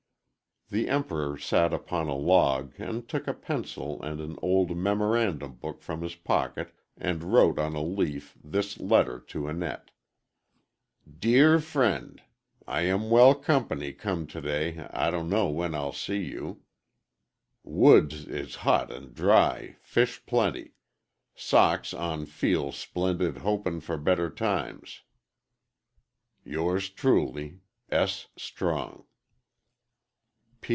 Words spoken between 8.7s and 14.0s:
letter to Annette: _"Deer frend I am wel compny